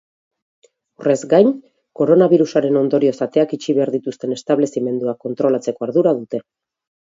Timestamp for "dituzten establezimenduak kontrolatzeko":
3.99-5.89